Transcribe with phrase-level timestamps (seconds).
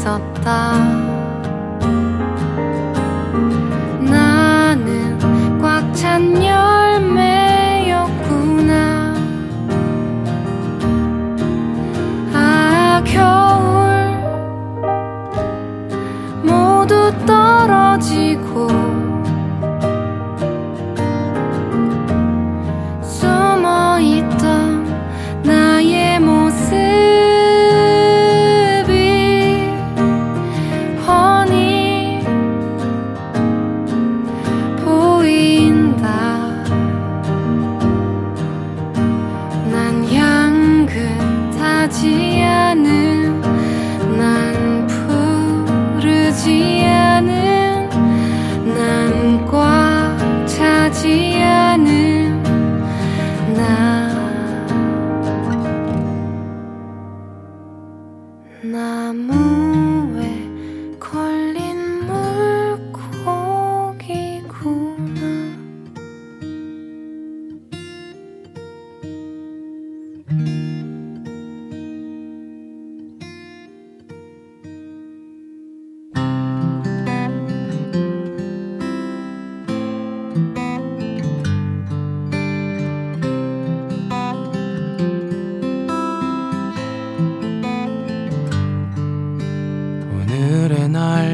[0.00, 0.99] 있었다.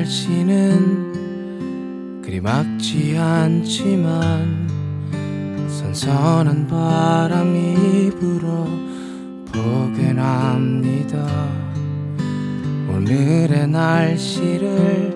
[0.06, 1.02] 날씨는
[2.22, 4.68] 그리 막지 않지만
[5.68, 8.68] 선선한 바람이 불어
[9.52, 11.26] 포근합니다.
[12.88, 15.10] 오늘의 날씨를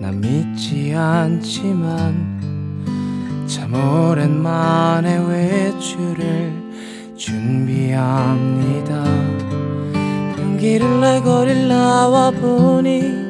[0.00, 2.40] 난 믿지 않지만
[3.46, 6.52] 참 오랜만에 외출을
[7.16, 9.04] 준비합니다
[10.38, 13.29] 용기를 내거릴 나와 보니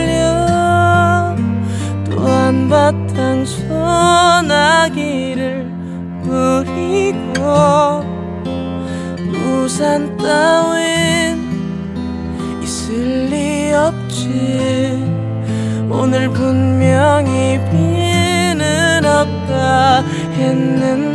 [2.71, 4.95] 바탕 소나기를
[6.23, 7.41] 뿌리고
[9.35, 11.37] 우산 따윈
[12.63, 15.03] 있을 리 없지.
[15.89, 20.03] 오늘 분명히 비는 없다
[20.37, 21.10] 했는데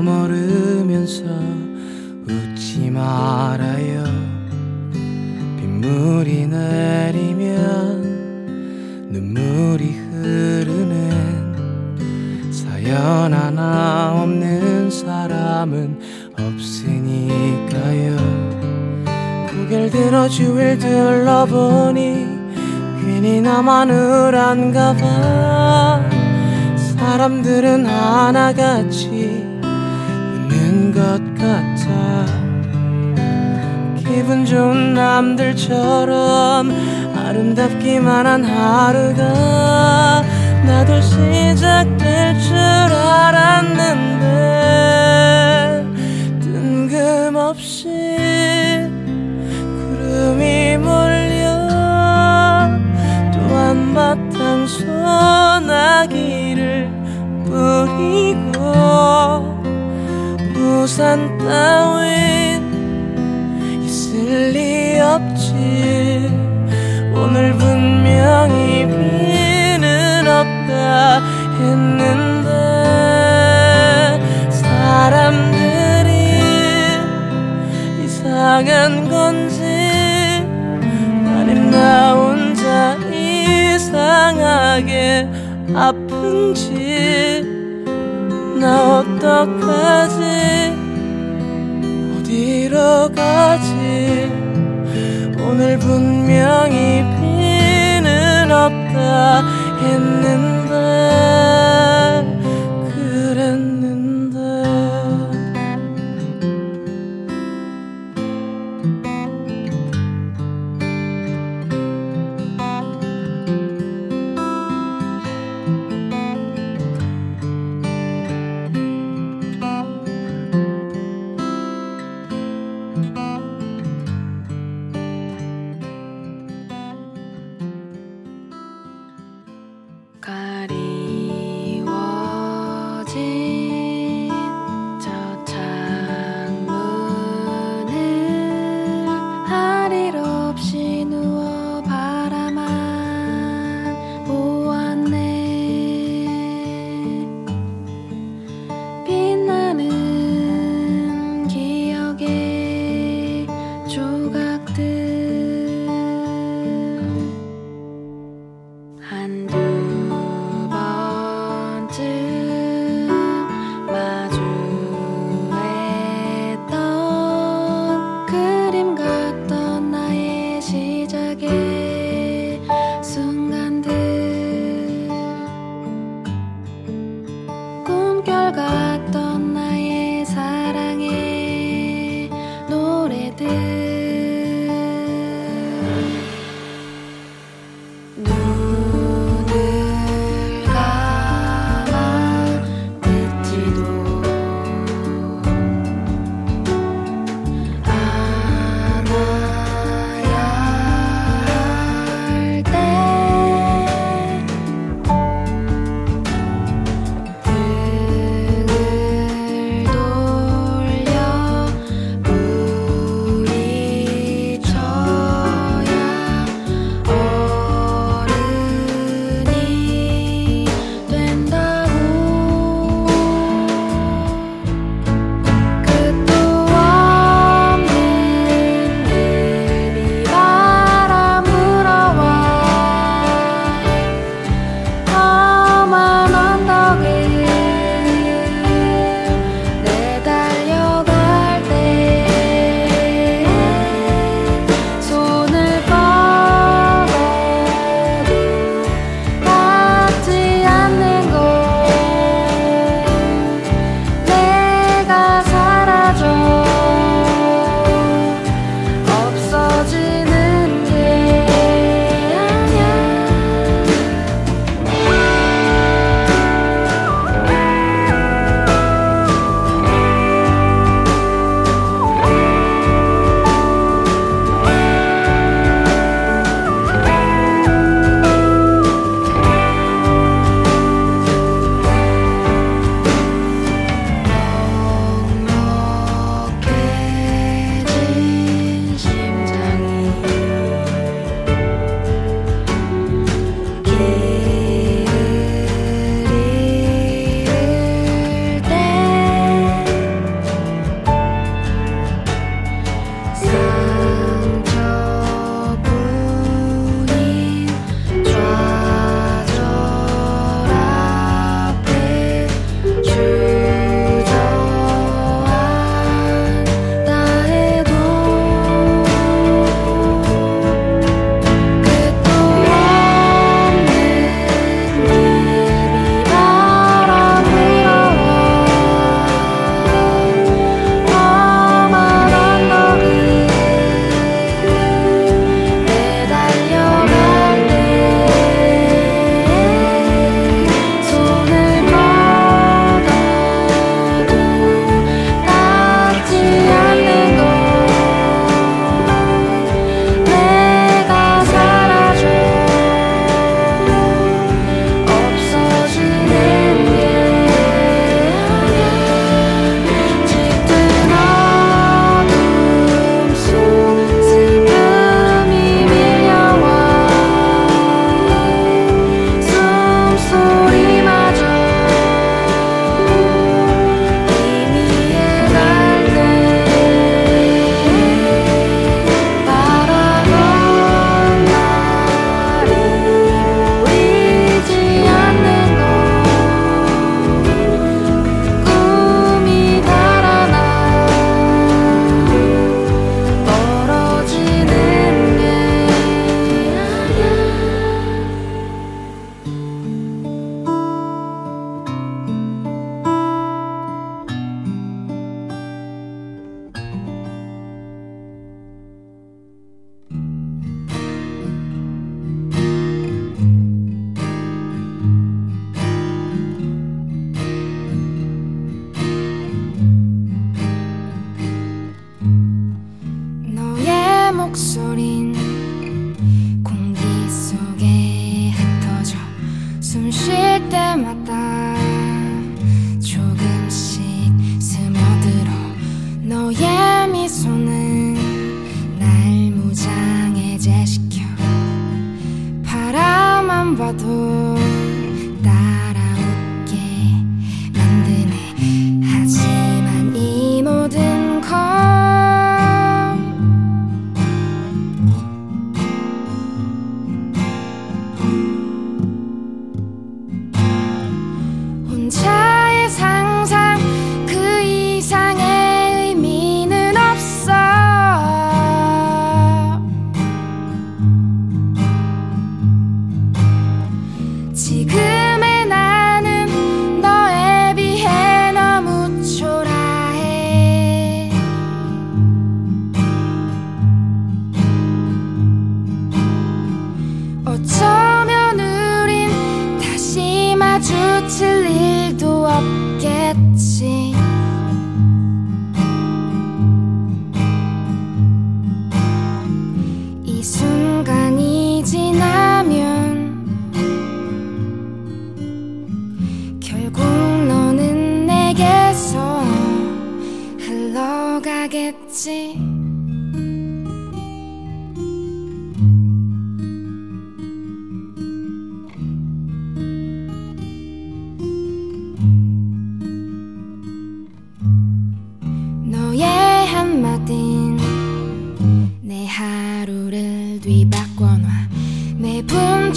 [0.00, 1.24] 아무것도 모르면서
[2.26, 4.04] 웃지 말아요.
[5.58, 7.48] 빗물이 내리면
[9.10, 11.04] 눈물이 흐르는
[12.50, 16.00] 사연 하나 없는 사람은
[16.38, 18.16] 없으니까요.
[19.50, 22.26] 고개를 들어 주위를 둘러보니
[23.02, 26.10] 괜히 나만 우울한가 봐.
[26.96, 29.09] 사람들은 하나같이
[30.92, 32.26] 것 같아.
[33.96, 36.70] 기분 좋은 남들처럼
[37.16, 40.22] 아름답기만 한 하루가
[40.64, 44.19] 나도 시작될 줄 알았는데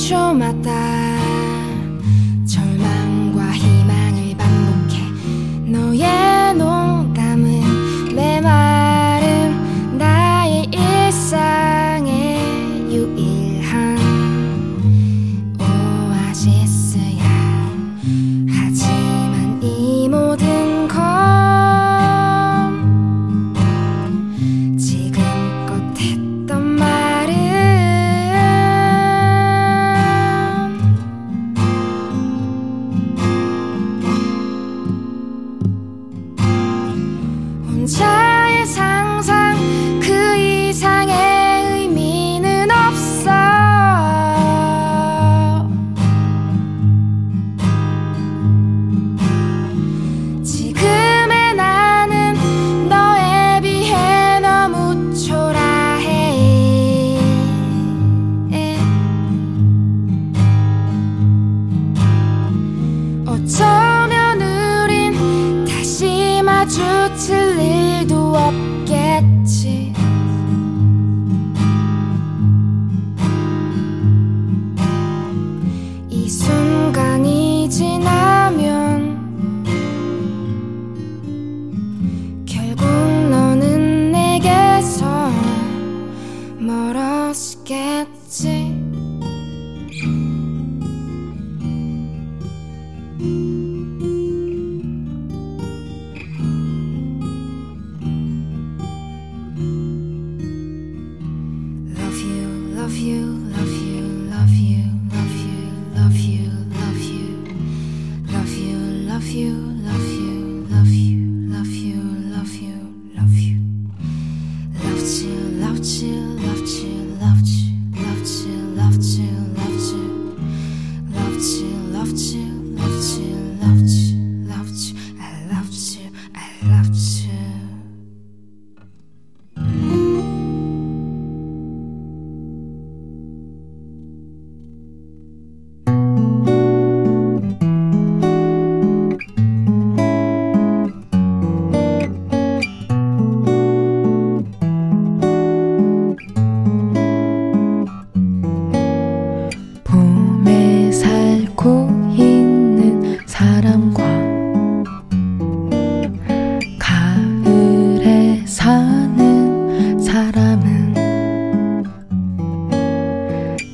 [0.05, 1.32] ちょまた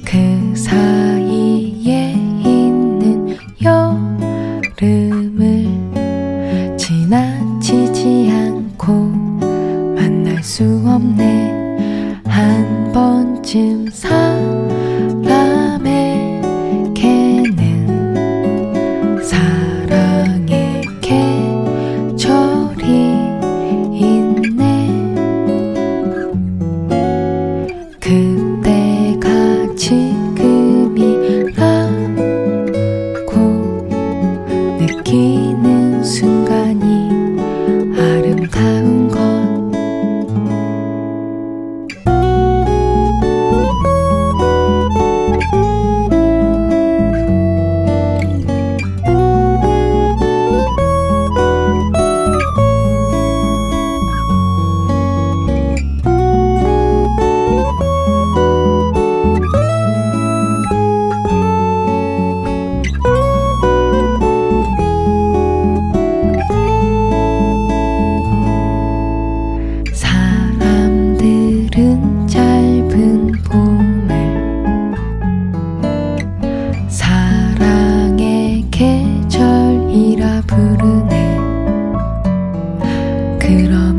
[0.10, 0.99] 그 사이
[80.48, 81.38] 부르네.
[83.40, 83.99] 그럼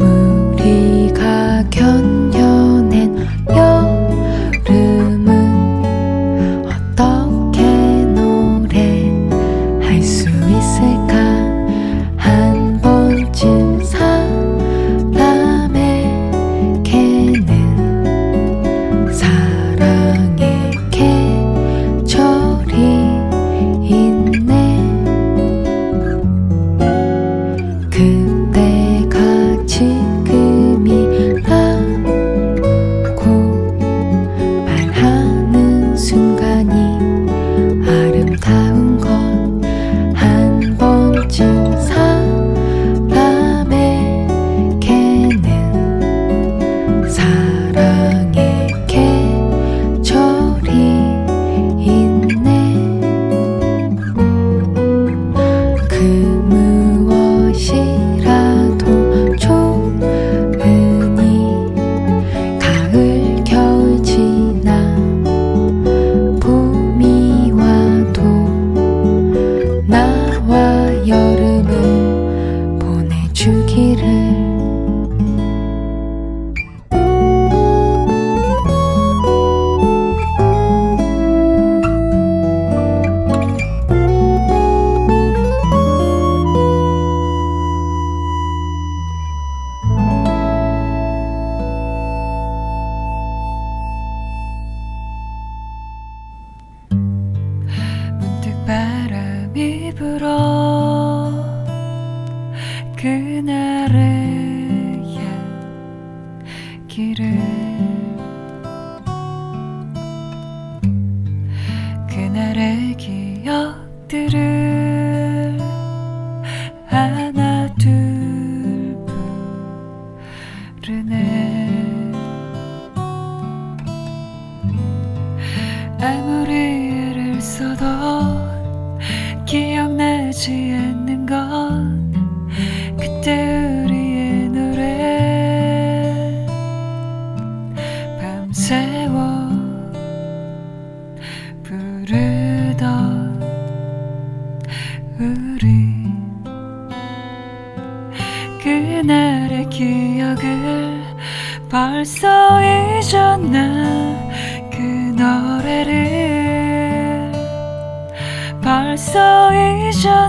[158.71, 160.29] 잊어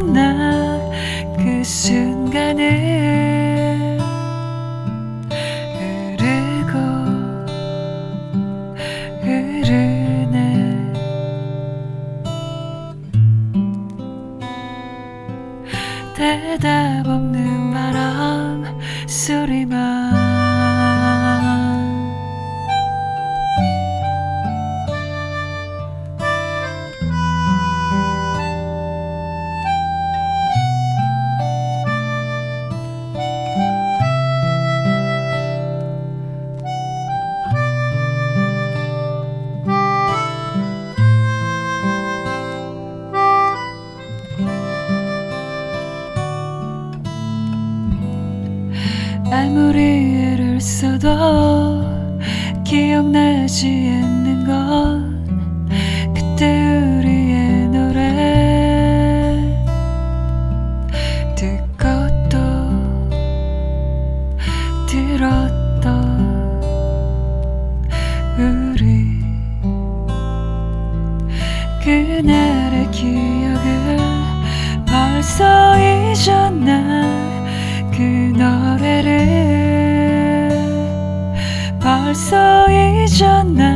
[82.13, 83.70] 버릴 때마다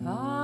[0.00, 0.37] Bye.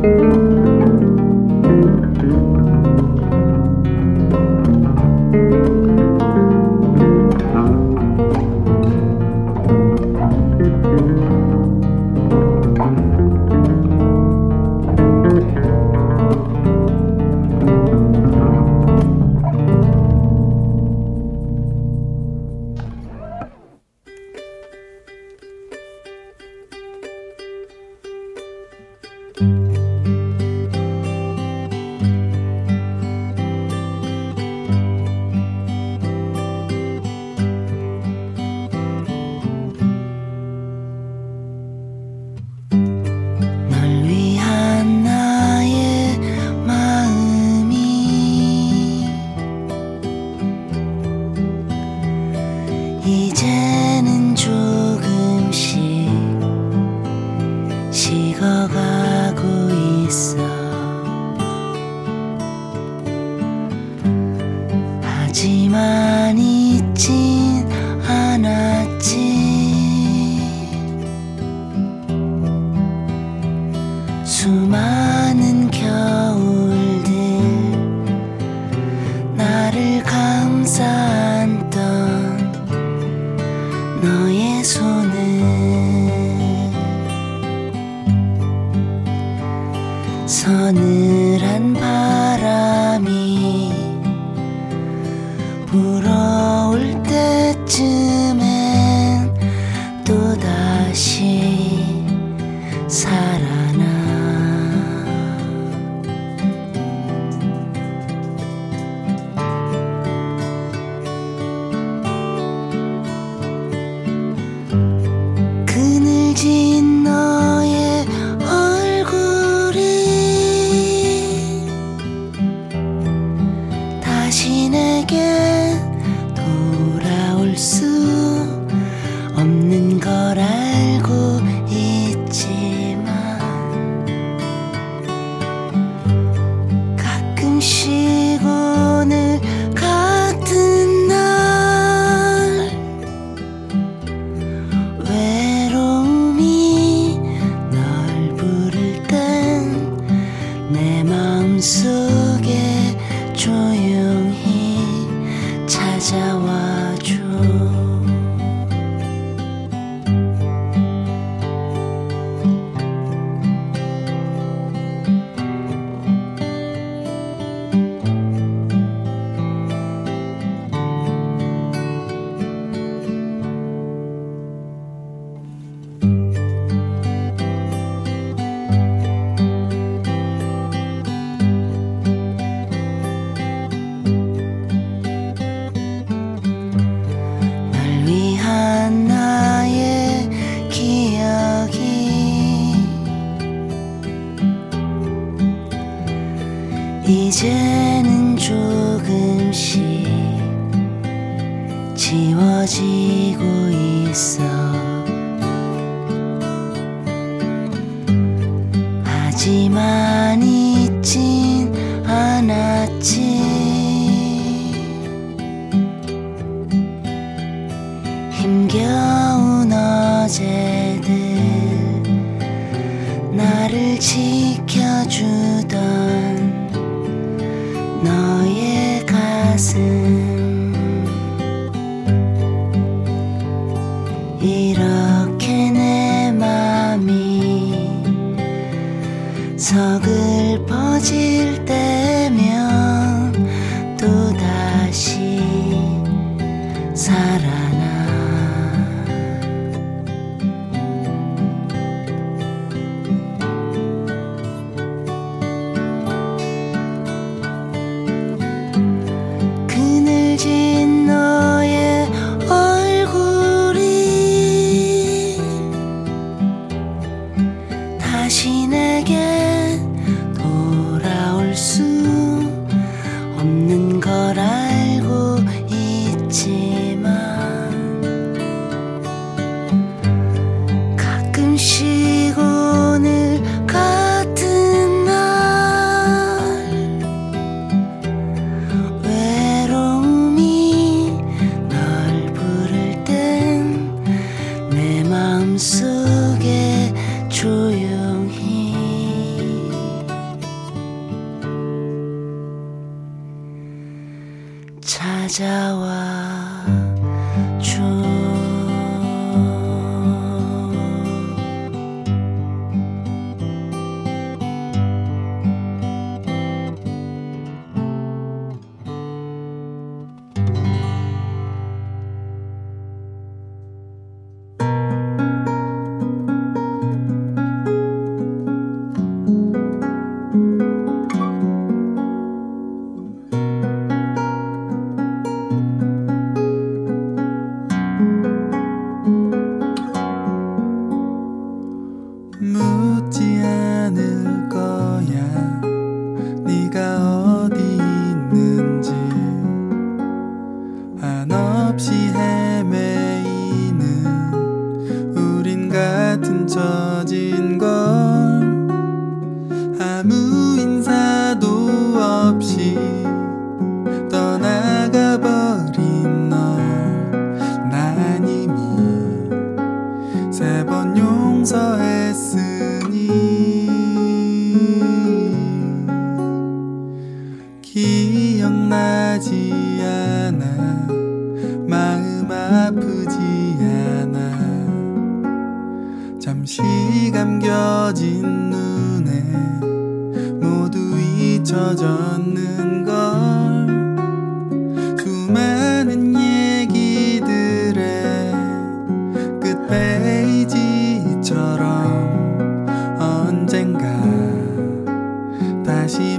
[0.00, 0.37] 너의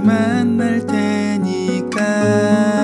[0.02, 2.79] 보려 발걸음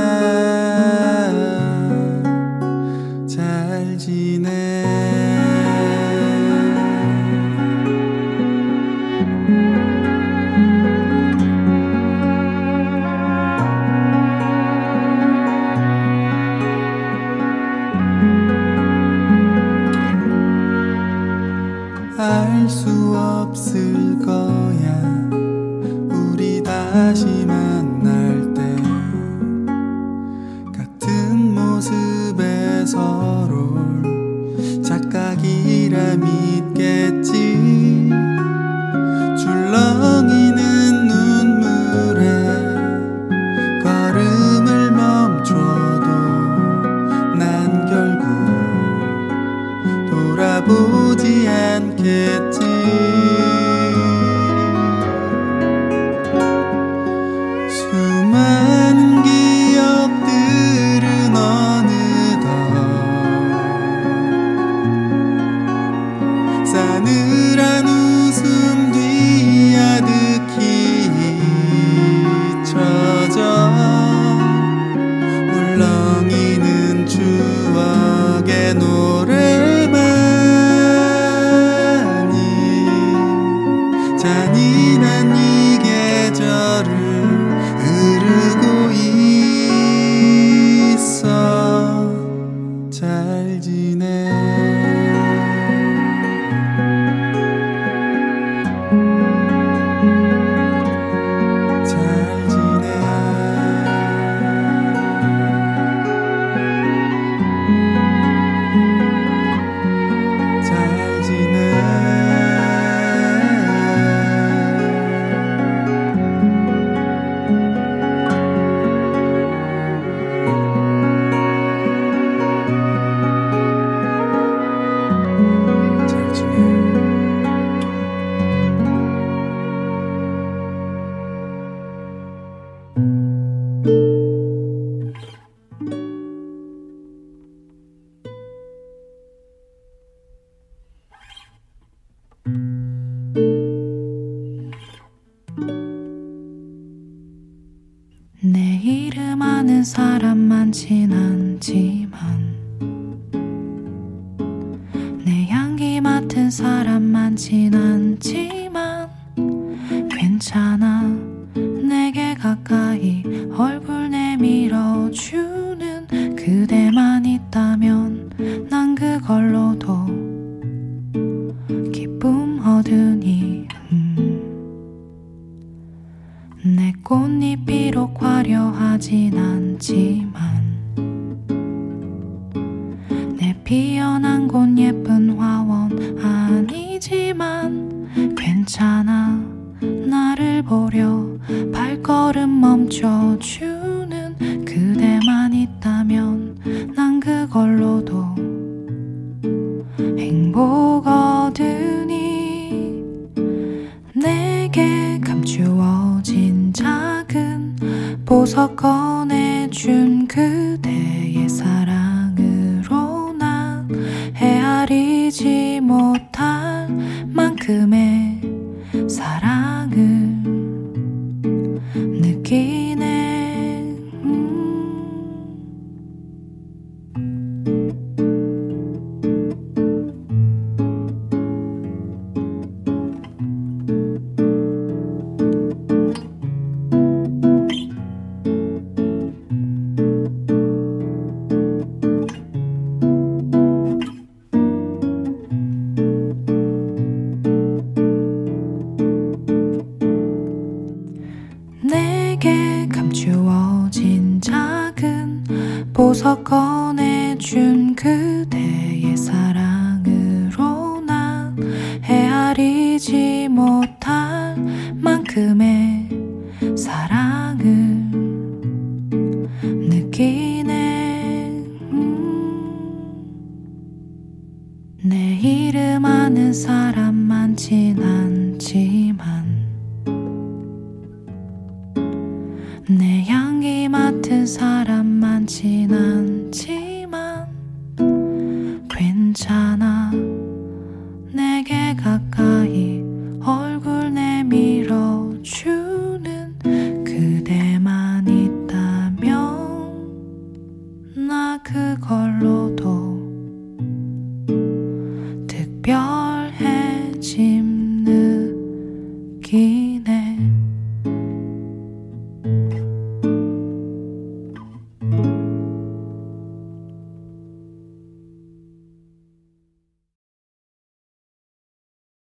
[160.36, 163.15] 멈춰주는 그대만 있